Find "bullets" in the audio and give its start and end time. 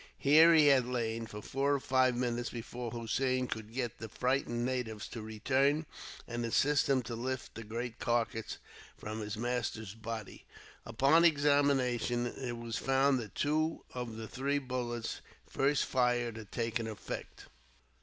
14.57-15.21